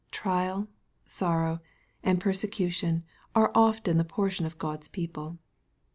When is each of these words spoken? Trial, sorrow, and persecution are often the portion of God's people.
Trial, 0.09 0.67
sorrow, 1.05 1.61
and 2.01 2.19
persecution 2.19 3.03
are 3.35 3.51
often 3.53 3.99
the 3.99 4.03
portion 4.03 4.47
of 4.47 4.57
God's 4.57 4.87
people. 4.87 5.37